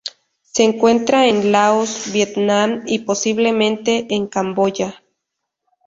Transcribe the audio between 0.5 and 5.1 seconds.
encuentra en Laos, Vietnam y, posiblemente en Camboya.